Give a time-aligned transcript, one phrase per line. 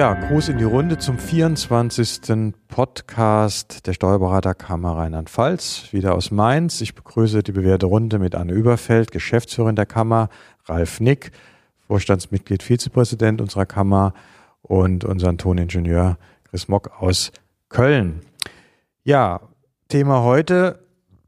[0.00, 2.54] Ja, Gruß in die Runde zum 24.
[2.68, 6.80] Podcast der Steuerberaterkammer Rheinland-Pfalz, wieder aus Mainz.
[6.80, 10.30] Ich begrüße die bewährte Runde mit Anne Überfeld, Geschäftsführerin der Kammer,
[10.64, 11.32] Ralf Nick,
[11.86, 14.14] Vorstandsmitglied, Vizepräsident unserer Kammer
[14.62, 16.16] und unseren Toningenieur
[16.48, 17.30] Chris Mock aus
[17.68, 18.22] Köln.
[19.04, 19.42] Ja,
[19.88, 20.78] Thema heute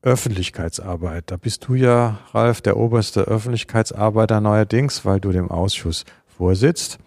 [0.01, 1.25] Öffentlichkeitsarbeit.
[1.27, 6.99] Da bist du ja, Ralf, der oberste Öffentlichkeitsarbeiter neuerdings, weil du dem Ausschuss vorsitzt.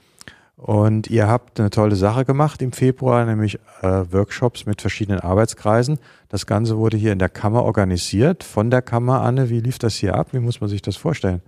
[0.66, 6.00] Und ihr habt eine tolle Sache gemacht im Februar, nämlich äh, Workshops mit verschiedenen Arbeitskreisen.
[6.28, 8.44] Das Ganze wurde hier in der Kammer organisiert.
[8.44, 10.30] Von der Kammer, Anne, wie lief das hier ab?
[10.32, 11.44] Wie muss man sich das vorstellen?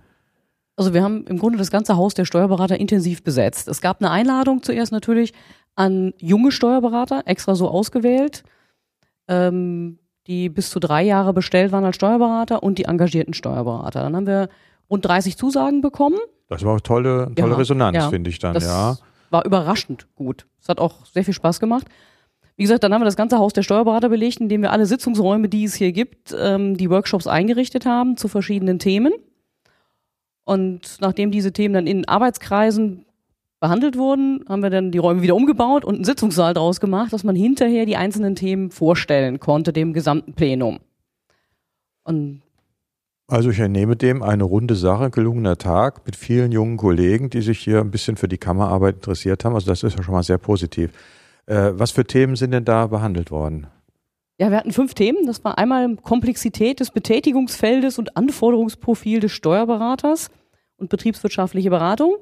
[0.76, 3.66] Also wir haben im Grunde das ganze Haus der Steuerberater intensiv besetzt.
[3.66, 5.32] Es gab eine Einladung zuerst natürlich
[5.74, 8.44] an junge Steuerberater, extra so ausgewählt,
[9.26, 14.00] ähm, die bis zu drei Jahre bestellt waren als Steuerberater und die engagierten Steuerberater.
[14.00, 14.48] Dann haben wir
[14.88, 18.54] rund 30 Zusagen bekommen das war auch tolle, tolle ja, Resonanz, ja, finde ich dann,
[18.54, 18.96] das ja.
[19.30, 20.46] War überraschend gut.
[20.60, 21.86] Es hat auch sehr viel Spaß gemacht.
[22.56, 25.48] Wie gesagt, dann haben wir das ganze Haus der Steuerberater belegt, indem wir alle Sitzungsräume,
[25.48, 29.12] die es hier gibt, ähm, die Workshops eingerichtet haben zu verschiedenen Themen.
[30.44, 33.04] Und nachdem diese Themen dann in Arbeitskreisen
[33.60, 37.22] behandelt wurden, haben wir dann die Räume wieder umgebaut und einen Sitzungssaal draus gemacht, dass
[37.22, 40.80] man hinterher die einzelnen Themen vorstellen konnte, dem gesamten Plenum.
[42.02, 42.42] Und
[43.28, 47.58] also ich entnehme dem eine runde Sache, gelungener Tag mit vielen jungen Kollegen, die sich
[47.58, 49.54] hier ein bisschen für die Kammerarbeit interessiert haben.
[49.54, 50.90] Also das ist ja schon mal sehr positiv.
[51.46, 53.66] Äh, was für Themen sind denn da behandelt worden?
[54.38, 55.26] Ja, wir hatten fünf Themen.
[55.26, 60.30] Das war einmal Komplexität des Betätigungsfeldes und Anforderungsprofil des Steuerberaters
[60.78, 62.16] und betriebswirtschaftliche Beratung.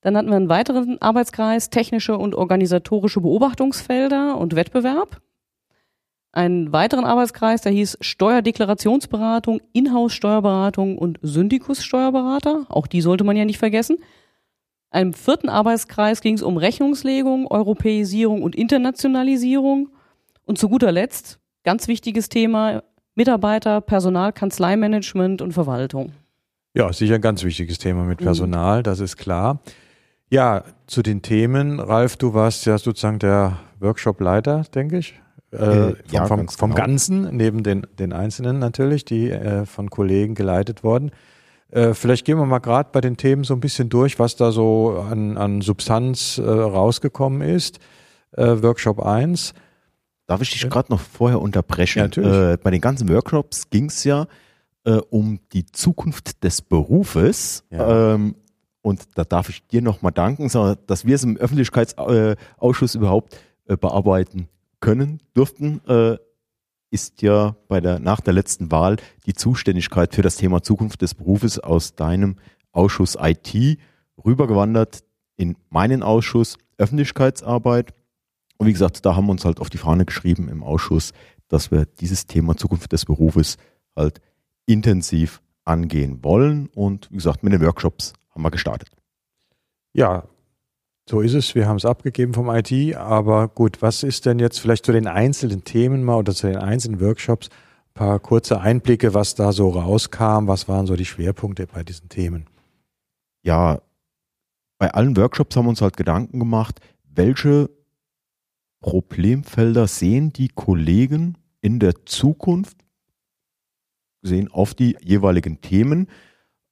[0.00, 5.20] Dann hatten wir einen weiteren Arbeitskreis, technische und organisatorische Beobachtungsfelder und Wettbewerb
[6.34, 12.66] einen weiteren Arbeitskreis, der hieß Steuerdeklarationsberatung, Inhouse-Steuerberatung und Syndikus-Steuerberater.
[12.68, 13.98] Auch die sollte man ja nicht vergessen.
[14.90, 19.90] Einem vierten Arbeitskreis ging es um Rechnungslegung, Europäisierung und Internationalisierung.
[20.44, 22.82] Und zu guter Letzt, ganz wichtiges Thema,
[23.14, 26.12] Mitarbeiter, Personal, Kanzleimanagement und Verwaltung.
[26.74, 28.24] Ja, sicher ein ganz wichtiges Thema mit mhm.
[28.24, 28.82] Personal, mhm.
[28.82, 29.60] das ist klar.
[30.30, 35.14] Ja, zu den Themen, Ralf, du warst ja sozusagen der Workshop-Leiter, denke ich.
[35.54, 36.86] Äh, vom, ja, vom, vom genau.
[36.86, 41.12] Ganzen, neben den, den Einzelnen natürlich, die äh, von Kollegen geleitet wurden.
[41.70, 44.52] Äh, vielleicht gehen wir mal gerade bei den Themen so ein bisschen durch, was da
[44.52, 47.78] so an, an Substanz äh, rausgekommen ist.
[48.32, 49.54] Äh, Workshop 1.
[50.26, 51.98] Darf ich dich gerade noch vorher unterbrechen?
[51.98, 52.60] Ja, natürlich.
[52.60, 54.26] bei den ganzen Workshops ging es ja
[55.08, 57.64] um die Zukunft des Berufes.
[57.70, 58.14] Ja.
[58.14, 58.34] Ähm,
[58.82, 60.50] und da darf ich dir nochmal danken,
[60.86, 64.48] dass wir es im Öffentlichkeitsausschuss überhaupt bearbeiten
[64.84, 66.18] können durften, äh,
[66.90, 71.14] ist ja bei der, nach der letzten Wahl die Zuständigkeit für das Thema Zukunft des
[71.14, 72.36] Berufes aus deinem
[72.70, 73.78] Ausschuss IT
[74.22, 75.02] rübergewandert
[75.36, 77.94] in meinen Ausschuss Öffentlichkeitsarbeit.
[78.58, 81.12] Und wie gesagt, da haben wir uns halt auf die Fahne geschrieben im Ausschuss,
[81.48, 83.56] dass wir dieses Thema Zukunft des Berufes
[83.96, 84.20] halt
[84.66, 86.68] intensiv angehen wollen.
[86.74, 88.90] Und wie gesagt, mit den Workshops haben wir gestartet.
[89.94, 90.24] Ja,
[91.08, 94.58] so ist es, wir haben es abgegeben vom IT, aber gut, was ist denn jetzt
[94.58, 99.12] vielleicht zu den einzelnen Themen mal oder zu den einzelnen Workshops ein paar kurze Einblicke,
[99.12, 102.46] was da so rauskam, was waren so die Schwerpunkte bei diesen Themen?
[103.42, 103.82] Ja,
[104.78, 107.70] bei allen Workshops haben wir uns halt Gedanken gemacht, welche
[108.80, 112.78] Problemfelder sehen die Kollegen in der Zukunft,
[114.22, 116.08] sehen auf die jeweiligen Themen.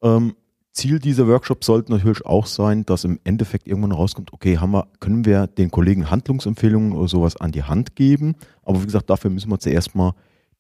[0.03, 0.37] Ähm,
[0.73, 4.89] Ziel dieser Workshops sollte natürlich auch sein, dass im Endeffekt irgendwann rauskommt, okay, haben wir,
[5.01, 8.37] können wir den Kollegen Handlungsempfehlungen oder sowas an die Hand geben.
[8.63, 10.15] Aber wie gesagt, dafür müssen wir zuerst mal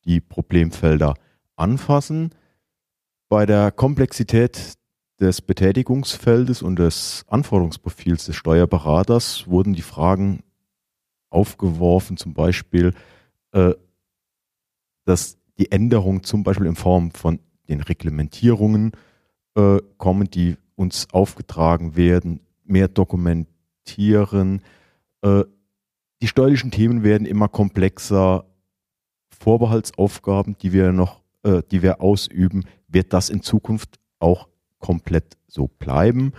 [0.04, 1.14] die Problemfelder
[1.56, 2.30] anfassen.
[3.28, 4.74] Bei der Komplexität
[5.18, 10.42] des Betätigungsfeldes und des Anforderungsprofils des Steuerberaters wurden die Fragen
[11.30, 12.92] aufgeworfen, zum Beispiel,
[13.52, 13.72] äh,
[15.04, 17.38] dass die Änderung zum Beispiel in Form von
[17.68, 18.92] den Reglementierungen
[19.54, 24.62] äh, kommen, die uns aufgetragen werden, mehr dokumentieren.
[25.22, 25.44] Äh,
[26.20, 28.46] die steuerlichen Themen werden immer komplexer.
[29.38, 35.66] Vorbehaltsaufgaben, die wir noch, äh, die wir ausüben, wird das in Zukunft auch komplett so
[35.66, 36.32] bleiben?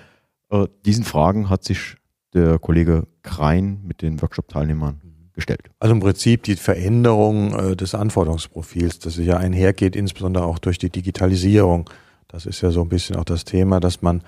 [0.50, 1.98] Äh, diesen Fragen hat sich
[2.34, 5.02] der Kollege Krein mit den Workshop-Teilnehmern
[5.34, 5.70] gestellt.
[5.80, 10.90] Also im Prinzip die Veränderung äh, des Anforderungsprofils, das ja einhergeht, insbesondere auch durch die
[10.90, 11.90] Digitalisierung.
[12.34, 14.24] Das ist ja so ein bisschen auch das Thema, dass man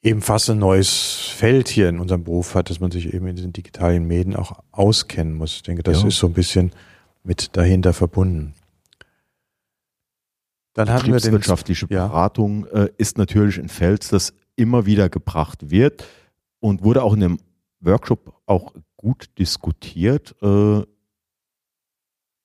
[0.00, 3.34] eben fast ein neues Feld hier in unserem Beruf hat, dass man sich eben in
[3.34, 5.56] den digitalen Medien auch auskennen muss.
[5.56, 6.08] Ich denke, das ja.
[6.08, 6.70] ist so ein bisschen
[7.24, 8.54] mit dahinter verbunden.
[10.74, 12.84] Dann hatten wir den wirtschaftliche Beratung ja.
[12.84, 16.04] äh, ist natürlich ein Feld, das immer wieder gebracht wird
[16.60, 17.40] und wurde auch in dem
[17.80, 20.36] Workshop auch gut diskutiert.
[20.42, 20.82] Äh,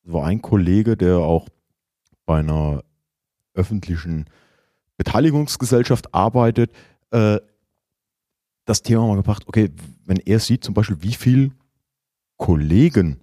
[0.05, 1.49] war ein Kollege, der auch
[2.25, 2.83] bei einer
[3.53, 4.25] öffentlichen
[4.97, 6.71] Beteiligungsgesellschaft arbeitet,
[7.11, 7.39] äh,
[8.65, 9.71] das Thema mal gebracht, okay,
[10.05, 11.51] wenn er sieht zum Beispiel, wie viel
[12.37, 13.19] Kollegen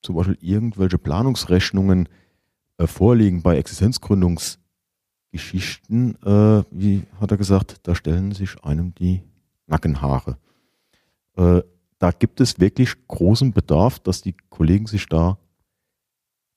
[0.00, 2.08] zum Beispiel irgendwelche Planungsrechnungen
[2.78, 9.22] äh, vorliegen bei Existenzgründungsgeschichten, äh, wie hat er gesagt, da stellen sich einem die
[9.66, 10.38] Nackenhaare.
[11.36, 11.60] Äh,
[11.98, 15.38] da gibt es wirklich großen Bedarf, dass die Kollegen sich da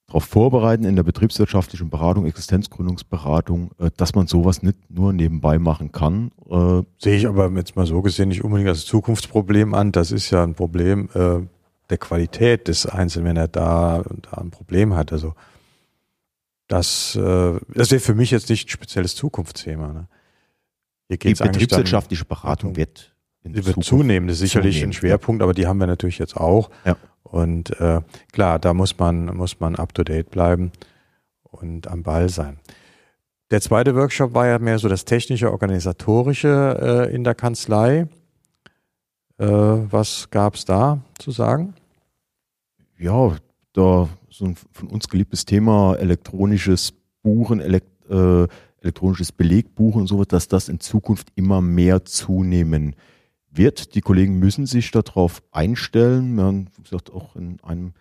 [0.07, 5.91] darauf vorbereiten in der betriebswirtschaftlichen Beratung, Existenzgründungsberatung, äh, dass man sowas nicht nur nebenbei machen
[5.91, 6.31] kann.
[6.49, 9.91] Äh, Sehe ich aber jetzt mal so gesehen nicht unbedingt als Zukunftsproblem an.
[9.91, 11.39] Das ist ja ein Problem äh,
[11.89, 15.11] der Qualität des Einzelnen, wenn er da, da ein Problem hat.
[15.11, 15.35] Also
[16.67, 19.93] das, das wäre für mich jetzt nicht ein spezielles Zukunftsthema.
[19.93, 20.07] Ne?
[21.11, 25.67] Die betriebswirtschaftliche Beratung wird die wird zunehmen, das ist sicherlich zunehmen, ein Schwerpunkt, aber die
[25.67, 26.71] haben wir natürlich jetzt auch.
[26.83, 26.97] Ja.
[27.25, 28.01] Und äh,
[28.31, 30.71] klar, da muss man, muss man up to date bleiben
[31.43, 32.59] und am Ball sein.
[33.51, 38.07] Der zweite Workshop war ja mehr so das technische, organisatorische äh, in der Kanzlei.
[39.37, 41.73] Äh, was gab es da zu sagen?
[42.97, 43.35] Ja,
[43.73, 48.47] da so ein von uns geliebtes Thema elektronisches Buchen, elekt, äh,
[48.81, 52.95] elektronisches Belegbuchen und so, dass das in Zukunft immer mehr zunehmen
[53.57, 53.95] wird.
[53.95, 56.35] Die Kollegen müssen sich darauf einstellen.
[56.35, 57.93] Wir haben, wie gesagt, auch in einem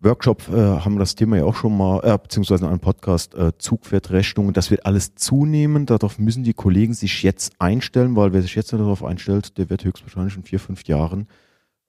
[0.00, 3.34] Workshop äh, haben wir das Thema ja auch schon mal, äh, beziehungsweise in einem Podcast,
[3.34, 4.52] äh, Zugwertrechnungen.
[4.52, 5.86] Das wird alles zunehmen.
[5.86, 9.84] Darauf müssen die Kollegen sich jetzt einstellen, weil wer sich jetzt darauf einstellt, der wird
[9.84, 11.28] höchstwahrscheinlich in vier, fünf Jahren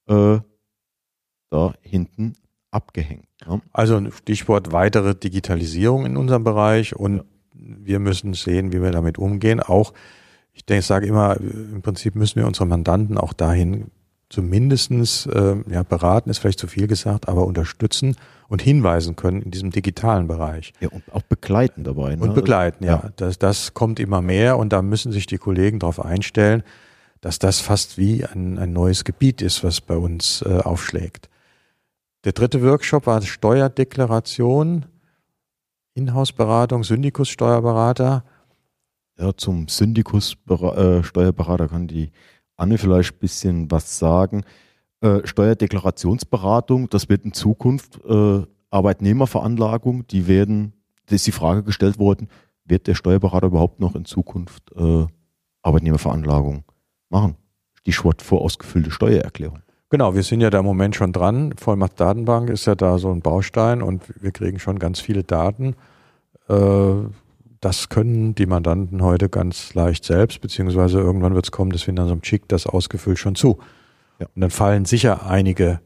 [0.07, 0.39] äh,
[1.49, 2.33] da hinten
[2.69, 3.27] abgehängt.
[3.45, 3.61] Ja.
[3.71, 7.23] Also Stichwort weitere Digitalisierung in unserem Bereich und ja.
[7.55, 9.59] wir müssen sehen, wie wir damit umgehen.
[9.59, 9.93] Auch
[10.53, 13.91] ich denke, ich sage immer, im Prinzip müssen wir unsere Mandanten auch dahin
[14.29, 18.15] zumindestens äh, ja, beraten, ist vielleicht zu viel gesagt, aber unterstützen
[18.47, 20.73] und hinweisen können in diesem digitalen Bereich.
[20.79, 22.15] Ja, und auch begleiten dabei.
[22.15, 22.23] Ne?
[22.23, 23.01] Und begleiten, ja.
[23.03, 23.09] ja.
[23.15, 26.63] Das, das kommt immer mehr und da müssen sich die Kollegen darauf einstellen,
[27.21, 31.29] dass das fast wie ein, ein neues Gebiet ist, was bei uns äh, aufschlägt.
[32.23, 34.85] Der dritte Workshop war Steuerdeklaration,
[35.93, 38.23] Inhouse-Beratung, Syndikus-Steuerberater.
[39.17, 42.11] Ja, zum Syndikus äh, Steuerberater kann die
[42.55, 44.43] Anne vielleicht ein bisschen was sagen.
[45.01, 50.73] Äh, Steuerdeklarationsberatung, das wird in Zukunft äh, Arbeitnehmerveranlagung, die werden,
[51.05, 52.27] da ist die Frage gestellt worden,
[52.65, 55.05] wird der Steuerberater überhaupt noch in Zukunft äh,
[55.61, 56.63] Arbeitnehmerveranlagung
[57.09, 57.35] machen?
[57.75, 59.59] Stichwort vorausgefüllte Steuererklärung.
[59.89, 61.53] Genau, wir sind ja da im Moment schon dran.
[61.55, 65.75] Vollmacht-Datenbank ist ja da so ein Baustein und wir kriegen schon ganz viele Daten.
[66.49, 66.53] Äh,
[67.63, 71.93] das können die Mandanten heute ganz leicht selbst, beziehungsweise irgendwann wird es kommen, dass wir
[71.93, 73.57] dann so einem Chick das ausgefüllt schon zu.
[74.19, 74.27] Ja.
[74.35, 75.79] Und dann fallen sicher einige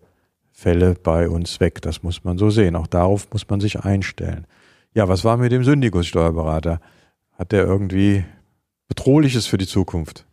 [0.51, 1.83] Fälle bei uns weg.
[1.83, 2.75] Das muss man so sehen.
[2.75, 4.47] Auch darauf muss man sich einstellen.
[4.95, 6.81] Ja, was war mit dem Syndikus-Steuerberater?
[7.33, 8.25] Hat der irgendwie
[8.87, 10.25] Bedrohliches für die Zukunft?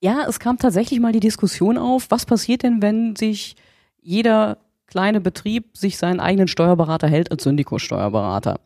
[0.00, 3.56] Ja, es kam tatsächlich mal die Diskussion auf, was passiert denn, wenn sich
[4.00, 8.60] jeder kleine Betrieb sich seinen eigenen Steuerberater hält als Syndikus-Steuerberater?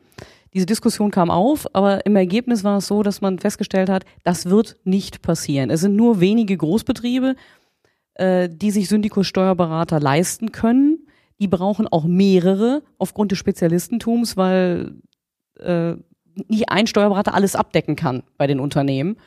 [0.56, 4.46] Diese Diskussion kam auf, aber im Ergebnis war es so, dass man festgestellt hat, das
[4.46, 5.68] wird nicht passieren.
[5.68, 7.36] Es sind nur wenige Großbetriebe,
[8.14, 11.08] äh, die sich Syndikus-Steuerberater leisten können.
[11.38, 14.94] Die brauchen auch mehrere aufgrund des Spezialistentums, weil
[15.60, 15.96] äh,
[16.48, 19.18] nicht ein Steuerberater alles abdecken kann bei den Unternehmen.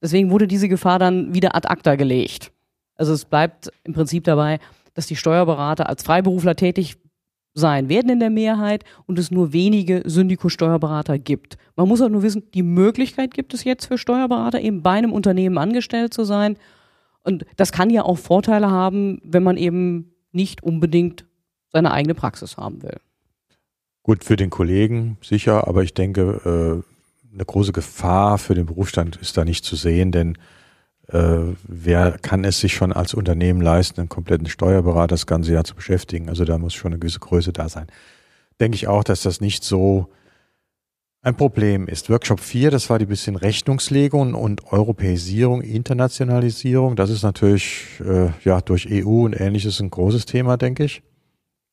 [0.00, 2.52] Deswegen wurde diese Gefahr dann wieder ad acta gelegt.
[2.94, 4.60] Also es bleibt im Prinzip dabei,
[4.94, 6.96] dass die Steuerberater als Freiberufler tätig
[7.56, 11.56] sein werden in der Mehrheit und es nur wenige Syndiko-Steuerberater gibt.
[11.74, 15.12] Man muss auch nur wissen, die Möglichkeit gibt es jetzt für Steuerberater, eben bei einem
[15.12, 16.58] Unternehmen angestellt zu sein.
[17.24, 21.24] Und das kann ja auch Vorteile haben, wenn man eben nicht unbedingt
[21.72, 22.98] seine eigene Praxis haben will.
[24.02, 29.16] Gut, für den Kollegen sicher, aber ich denke, äh, eine große Gefahr für den Berufsstand
[29.16, 30.38] ist da nicht zu sehen, denn
[31.08, 35.64] äh, wer kann es sich schon als Unternehmen leisten, einen kompletten Steuerberater das ganze Jahr
[35.64, 36.28] zu beschäftigen?
[36.28, 37.86] Also da muss schon eine gewisse Größe da sein.
[38.60, 40.08] Denke ich auch, dass das nicht so
[41.22, 42.08] ein Problem ist.
[42.08, 46.96] Workshop 4, das war die bisschen Rechnungslegung und Europäisierung, Internationalisierung.
[46.96, 51.02] Das ist natürlich äh, ja durch EU und ähnliches ein großes Thema, denke ich.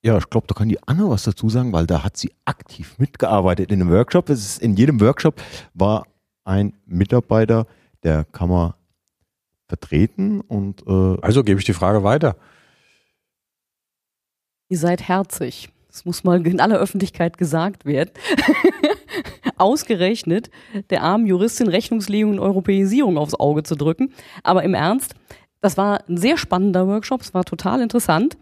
[0.01, 2.95] Ja, ich glaube, da kann die Anne was dazu sagen, weil da hat sie aktiv
[2.97, 4.29] mitgearbeitet in einem Workshop.
[4.29, 5.41] Es ist, in jedem Workshop
[5.73, 6.07] war
[6.43, 7.67] ein Mitarbeiter
[8.03, 8.75] der Kammer
[9.73, 12.35] vertreten und äh also gebe ich die Frage weiter.
[14.69, 15.69] Ihr seid herzig.
[15.87, 18.11] Das muss mal in aller Öffentlichkeit gesagt werden.
[19.57, 20.51] Ausgerechnet
[20.91, 24.11] der armen Juristin Rechnungslegung und Europäisierung aufs Auge zu drücken.
[24.43, 25.15] Aber im Ernst,
[25.61, 28.37] Das war ein sehr spannender Workshop, es war total interessant,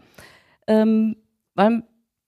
[0.66, 1.14] ähm,
[1.54, 1.84] weil,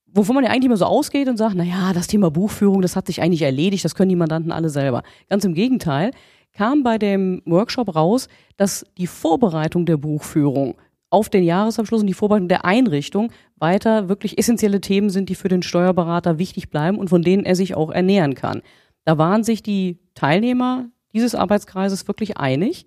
[0.06, 3.08] wovon man ja eigentlich immer so ausgeht und sagt, naja, das Thema Buchführung, das hat
[3.08, 5.02] sich eigentlich erledigt, das können die Mandanten alle selber.
[5.28, 6.12] Ganz im Gegenteil,
[6.54, 10.76] kam bei dem Workshop raus, dass die Vorbereitung der Buchführung
[11.10, 15.48] auf den Jahresabschluss und die Vorbereitung der Einrichtung weiter wirklich essentielle Themen sind, die für
[15.48, 18.62] den Steuerberater wichtig bleiben und von denen er sich auch ernähren kann.
[19.04, 22.86] Da waren sich die Teilnehmer dieses Arbeitskreises wirklich einig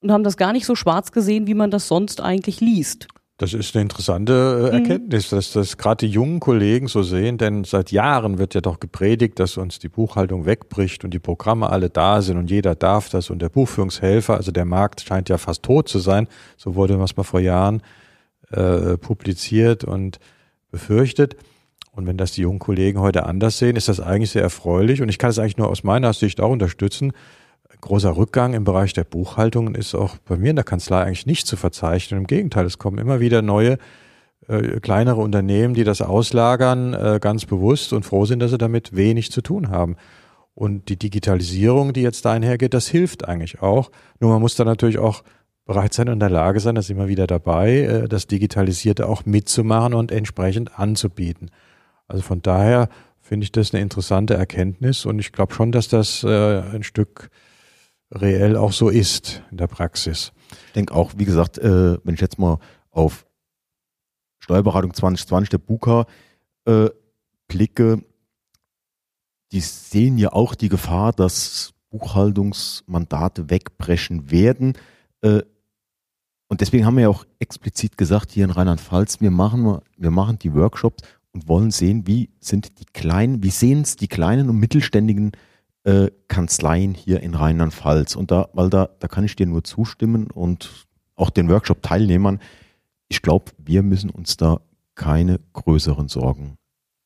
[0.00, 3.08] und haben das gar nicht so schwarz gesehen, wie man das sonst eigentlich liest.
[3.42, 4.84] Das ist eine interessante äh, mhm.
[4.84, 8.78] Erkenntnis, dass das gerade die jungen Kollegen so sehen, denn seit Jahren wird ja doch
[8.78, 13.08] gepredigt, dass uns die Buchhaltung wegbricht und die Programme alle da sind und jeder darf
[13.08, 17.00] das und der Buchführungshelfer, also der Markt scheint ja fast tot zu sein, so wurde
[17.00, 17.82] was mal vor Jahren
[18.52, 20.20] äh, publiziert und
[20.70, 21.34] befürchtet.
[21.90, 25.08] Und wenn das die jungen Kollegen heute anders sehen, ist das eigentlich sehr erfreulich und
[25.08, 27.12] ich kann es eigentlich nur aus meiner Sicht auch unterstützen,
[27.80, 31.46] großer Rückgang im Bereich der Buchhaltung ist auch bei mir in der Kanzlei eigentlich nicht
[31.46, 32.20] zu verzeichnen.
[32.20, 33.78] Im Gegenteil, es kommen immer wieder neue
[34.48, 38.94] äh, kleinere Unternehmen, die das auslagern, äh, ganz bewusst und froh sind, dass sie damit
[38.94, 39.96] wenig zu tun haben.
[40.54, 43.90] Und die Digitalisierung, die jetzt da einhergeht, das hilft eigentlich auch.
[44.20, 45.22] Nur man muss da natürlich auch
[45.64, 49.24] bereit sein und in der Lage sein, das immer wieder dabei, äh, das Digitalisierte auch
[49.24, 51.50] mitzumachen und entsprechend anzubieten.
[52.08, 52.88] Also von daher
[53.20, 57.30] finde ich das eine interessante Erkenntnis und ich glaube schon, dass das äh, ein Stück
[58.12, 60.32] reell auch so ist in der Praxis.
[60.66, 62.58] Ich denke auch, wie gesagt, äh, wenn ich jetzt mal
[62.90, 63.26] auf
[64.38, 66.06] Steuerberatung 2020 der BUKA
[66.66, 66.90] äh,
[67.48, 68.04] blicke,
[69.52, 74.74] die sehen ja auch die Gefahr, dass Buchhaltungsmandate wegbrechen werden.
[75.22, 75.42] Äh,
[76.48, 80.38] und deswegen haben wir ja auch explizit gesagt hier in Rheinland-Pfalz, wir machen, wir machen
[80.38, 81.02] die Workshops
[81.32, 85.51] und wollen sehen, wie sind die kleinen, wie sehen es die kleinen und mittelständigen äh,
[86.28, 88.16] Kanzleien hier in Rheinland-Pfalz.
[88.16, 90.86] Und da, weil da, da kann ich dir nur zustimmen und
[91.16, 92.40] auch den Workshop-Teilnehmern.
[93.08, 94.60] Ich glaube, wir müssen uns da
[94.94, 96.56] keine größeren Sorgen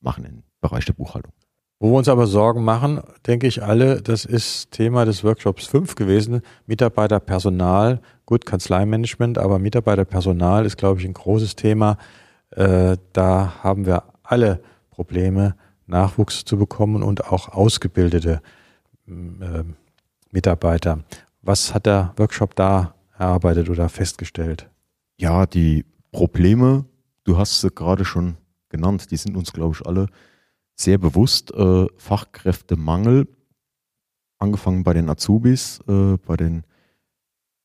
[0.01, 1.33] machen im Bereich der Buchhaltung.
[1.79, 5.95] Wo wir uns aber Sorgen machen, denke ich alle, das ist Thema des Workshops 5
[5.95, 6.41] gewesen.
[6.65, 11.99] Mitarbeiterpersonal, gut, Kanzleimanagement, aber Mitarbeiterpersonal ist, glaube ich, ein großes Thema.
[12.51, 15.55] Äh, da haben wir alle Probleme,
[15.87, 18.41] Nachwuchs zu bekommen und auch ausgebildete
[19.09, 19.65] äh,
[20.31, 21.05] Mitarbeiter.
[21.43, 24.69] Was hat der Workshop da erarbeitet oder festgestellt?
[25.17, 26.85] Ja, die Probleme,
[27.25, 28.37] du hast sie gerade schon
[28.69, 30.09] genannt, die sind uns, glaube ich, alle
[30.75, 31.53] sehr bewusst.
[31.53, 33.29] Äh, Fachkräftemangel,
[34.39, 36.65] angefangen bei den Azubis, äh, bei den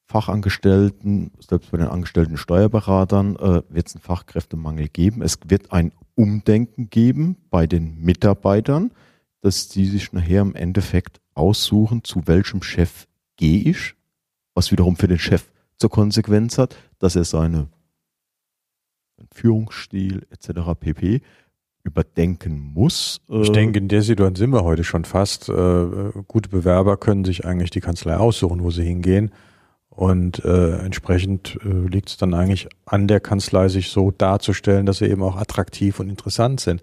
[0.06, 5.22] Fachangestellten, selbst bei den angestellten Steuerberatern äh, wird es einen Fachkräftemangel geben.
[5.22, 8.92] Es wird ein Umdenken geben bei den Mitarbeitern,
[9.40, 13.08] dass die sich nachher im Endeffekt aussuchen, zu welchem Chef
[13.38, 13.96] gehe ich,
[14.54, 15.46] was wiederum für den Chef
[15.78, 17.68] zur Konsequenz hat, dass er seine
[19.34, 20.80] Führungsstil etc.
[20.80, 21.22] pp.
[21.84, 23.22] überdenken muss.
[23.28, 25.50] Ich äh, denke, in der Situation sind wir heute schon fast.
[25.50, 29.32] Äh, gute Bewerber können sich eigentlich die Kanzlei aussuchen, wo sie hingehen.
[29.90, 35.00] Und äh, entsprechend äh, liegt es dann eigentlich an der Kanzlei, sich so darzustellen, dass
[35.00, 36.82] sie eben auch attraktiv und interessant sind.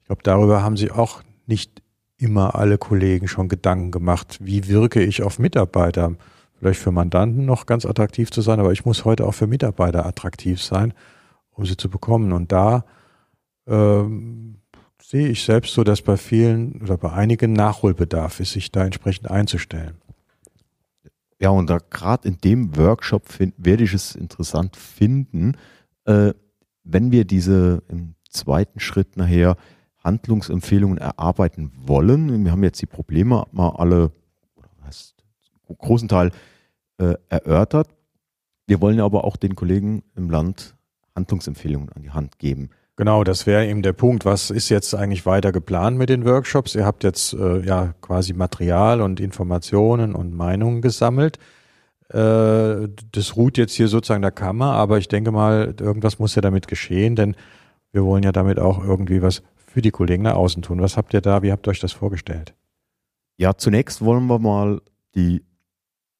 [0.00, 1.79] Ich glaube, darüber haben sie auch nicht
[2.20, 6.14] immer alle Kollegen schon Gedanken gemacht, wie wirke ich auf Mitarbeiter.
[6.58, 10.04] Vielleicht für Mandanten noch ganz attraktiv zu sein, aber ich muss heute auch für Mitarbeiter
[10.04, 10.92] attraktiv sein,
[11.52, 12.32] um sie zu bekommen.
[12.32, 12.84] Und da
[13.66, 14.56] ähm,
[15.02, 19.30] sehe ich selbst so, dass bei vielen oder bei einigen Nachholbedarf ist, sich da entsprechend
[19.30, 19.96] einzustellen.
[21.40, 25.56] Ja, und da gerade in dem Workshop find, werde ich es interessant finden,
[26.04, 26.34] äh,
[26.84, 29.56] wenn wir diese im zweiten Schritt nachher
[30.02, 32.44] Handlungsempfehlungen erarbeiten wollen.
[32.44, 34.12] Wir haben jetzt die Probleme mal alle,
[34.82, 35.14] hast,
[35.78, 36.30] großen Teil
[36.98, 37.88] äh, erörtert.
[38.66, 40.74] Wir wollen aber auch den Kollegen im Land
[41.14, 42.70] Handlungsempfehlungen an die Hand geben.
[42.96, 44.24] Genau, das wäre eben der Punkt.
[44.24, 46.74] Was ist jetzt eigentlich weiter geplant mit den Workshops?
[46.74, 51.38] Ihr habt jetzt äh, ja quasi Material und Informationen und Meinungen gesammelt.
[52.10, 56.42] Äh, das ruht jetzt hier sozusagen der Kammer, aber ich denke mal, irgendwas muss ja
[56.42, 57.36] damit geschehen, denn
[57.92, 60.80] wir wollen ja damit auch irgendwie was für die Kollegen nach außen tun.
[60.80, 61.42] Was habt ihr da?
[61.42, 62.54] Wie habt ihr euch das vorgestellt?
[63.36, 64.82] Ja, zunächst wollen wir mal
[65.14, 65.44] die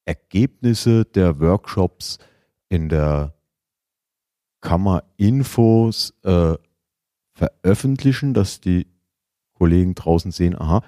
[0.05, 2.17] Ergebnisse der Workshops
[2.69, 3.33] in der
[4.61, 6.55] Kammer Infos äh,
[7.33, 8.87] veröffentlichen, dass die
[9.53, 10.81] Kollegen draußen sehen, aha,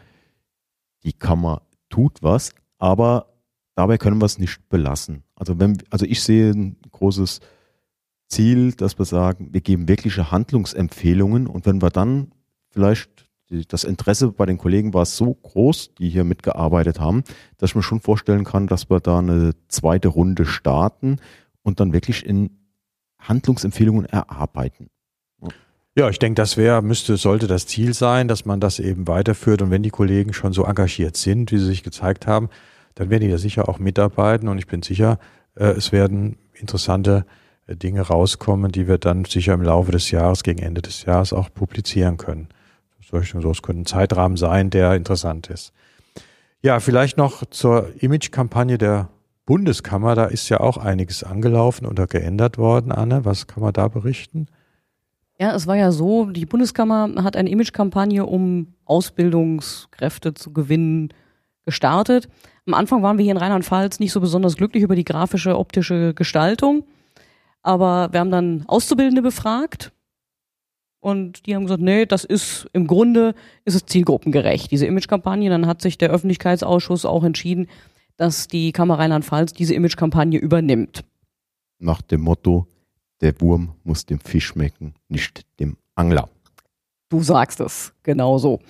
[1.04, 3.34] die Kammer tut was, aber
[3.76, 5.24] dabei können wir es nicht belassen.
[5.36, 7.42] Also wenn, also ich sehe ein großes
[8.30, 12.32] Ziel, dass wir sagen, wir geben wirkliche Handlungsempfehlungen und wenn wir dann
[12.74, 13.10] vielleicht
[13.70, 17.24] das Interesse bei den Kollegen war so groß, die hier mitgearbeitet haben,
[17.58, 21.18] dass ich mir schon vorstellen kann, dass wir da eine zweite Runde starten
[21.62, 22.50] und dann wirklich in
[23.20, 24.90] Handlungsempfehlungen erarbeiten.
[25.96, 29.62] Ja, ich denke, das wäre, müsste, sollte das Ziel sein, dass man das eben weiterführt.
[29.62, 32.50] Und wenn die Kollegen schon so engagiert sind, wie sie sich gezeigt haben,
[32.96, 34.48] dann werden die da sicher auch mitarbeiten.
[34.48, 35.20] Und ich bin sicher,
[35.56, 37.28] äh, es werden interessante
[37.68, 41.32] äh, Dinge rauskommen, die wir dann sicher im Laufe des Jahres, gegen Ende des Jahres
[41.32, 42.48] auch publizieren können.
[43.22, 45.74] So, es könnte ein Zeitrahmen sein, der interessant ist.
[46.62, 49.10] Ja, vielleicht noch zur Image-Kampagne der
[49.46, 50.16] Bundeskammer.
[50.16, 52.92] Da ist ja auch einiges angelaufen oder geändert worden.
[52.92, 54.48] Anne, was kann man da berichten?
[55.40, 61.10] Ja, es war ja so, die Bundeskammer hat eine Imagekampagne, um Ausbildungskräfte zu gewinnen,
[61.66, 62.30] gestartet.
[62.66, 66.14] Am Anfang waren wir hier in Rheinland-Pfalz nicht so besonders glücklich über die grafische, optische
[66.14, 66.86] Gestaltung.
[67.62, 69.92] Aber wir haben dann Auszubildende befragt.
[71.04, 75.50] Und die haben gesagt, nee, das ist im Grunde ist es zielgruppengerecht, diese Imagekampagne.
[75.50, 77.68] Dann hat sich der Öffentlichkeitsausschuss auch entschieden,
[78.16, 81.04] dass die Kammer Rheinland-Pfalz diese Imagekampagne übernimmt.
[81.80, 82.68] Nach dem Motto,
[83.20, 86.30] der Wurm muss dem Fisch schmecken, nicht dem Angler.
[87.10, 88.62] Du sagst es, genau so.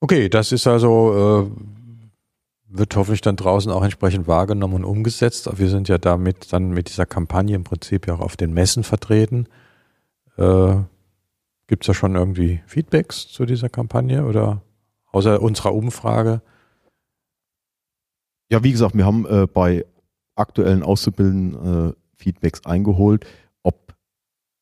[0.00, 5.50] Okay, das ist also, äh, wird hoffentlich dann draußen auch entsprechend wahrgenommen und umgesetzt.
[5.58, 8.84] Wir sind ja damit dann mit dieser Kampagne im Prinzip ja auch auf den Messen
[8.84, 9.48] vertreten.
[10.36, 10.76] Äh,
[11.66, 14.62] Gibt es da schon irgendwie Feedbacks zu dieser Kampagne oder
[15.10, 16.42] außer unserer Umfrage?
[18.50, 19.86] Ja, wie gesagt, wir haben äh, bei
[20.34, 23.26] aktuellen Auszubildenden äh, Feedbacks eingeholt,
[23.62, 23.94] ob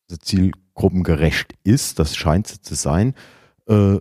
[0.07, 1.99] sie zielgruppengerecht ist.
[1.99, 3.13] Das scheint sie zu sein.
[3.67, 3.99] Äh,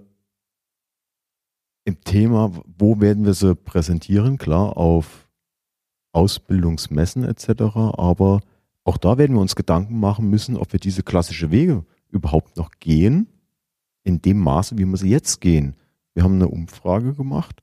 [1.85, 4.39] Im Thema, wo werden wir sie präsentieren?
[4.39, 5.29] Klar, auf
[6.13, 7.63] Ausbildungsmessen etc.
[7.97, 8.41] Aber
[8.85, 12.71] auch da werden wir uns Gedanken machen müssen, ob wir diese klassische Wege überhaupt noch
[12.81, 13.29] gehen,
[14.03, 15.77] in dem Maße, wie wir sie jetzt gehen.
[16.15, 17.63] Wir haben eine Umfrage gemacht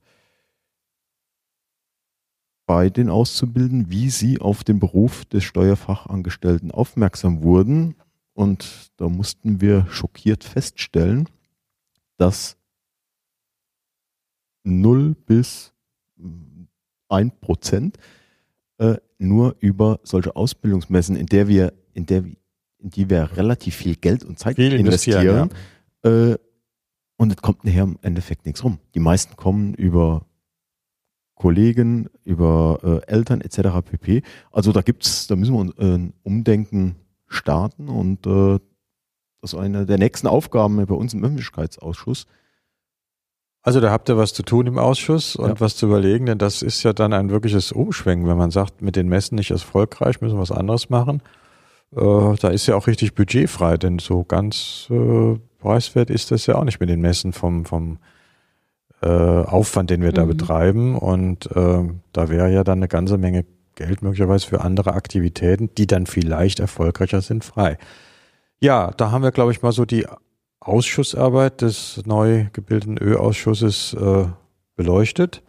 [2.68, 7.94] bei den Auszubildenden, wie sie auf den Beruf des Steuerfachangestellten aufmerksam wurden.
[8.34, 11.30] Und da mussten wir schockiert feststellen,
[12.18, 12.58] dass
[14.64, 15.72] 0 bis
[17.08, 17.96] 1 Prozent
[18.76, 22.24] äh, nur über solche Ausbildungsmessen, in der wir, in der
[22.80, 25.50] in die wir relativ viel Geld und Zeit viel investieren,
[26.04, 26.10] ja.
[26.10, 26.38] äh,
[27.16, 28.78] und es kommt nachher im Endeffekt nichts rum.
[28.94, 30.24] Die meisten kommen über
[31.34, 33.84] Kollegen, über äh, Eltern etc.
[33.84, 34.22] pp.
[34.52, 38.58] Also da gibt's, da müssen wir äh, ein Umdenken starten und äh,
[39.40, 42.26] das ist eine der nächsten Aufgaben bei uns im Öffentlichkeitsausschuss.
[43.68, 45.60] Also da habt ihr was zu tun im Ausschuss und ja.
[45.60, 48.96] was zu überlegen, denn das ist ja dann ein wirkliches Umschwenken, wenn man sagt, mit
[48.96, 51.20] den Messen nicht erfolgreich, müssen wir was anderes machen.
[51.94, 56.46] Äh, da ist ja auch richtig Budget frei, denn so ganz äh, preiswert ist das
[56.46, 57.98] ja auch nicht mit den Messen vom, vom
[59.02, 60.14] äh, Aufwand, den wir mhm.
[60.14, 60.96] da betreiben.
[60.96, 65.86] Und äh, da wäre ja dann eine ganze Menge Geld möglicherweise für andere Aktivitäten, die
[65.86, 67.76] dann vielleicht erfolgreicher sind, frei.
[68.60, 70.06] Ja, da haben wir, glaube ich, mal so die
[70.60, 74.26] Ausschussarbeit des neu gebildeten Ö-Ausschusses äh,
[74.76, 75.42] beleuchtet.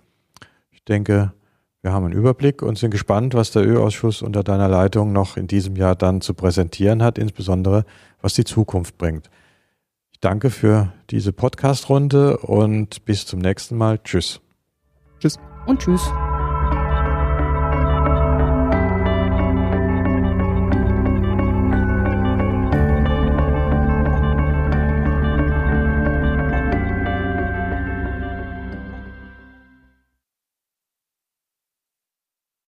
[0.71, 1.33] Ich denke,
[1.81, 5.47] wir haben einen Überblick und sind gespannt, was der Ö-Ausschuss unter deiner Leitung noch in
[5.47, 7.85] diesem Jahr dann zu präsentieren hat, insbesondere
[8.21, 9.29] was die Zukunft bringt.
[10.19, 13.99] Danke für diese Podcast-Runde und bis zum nächsten Mal.
[13.99, 14.41] Tschüss.
[15.19, 15.37] Tschüss.
[15.65, 16.11] Und tschüss.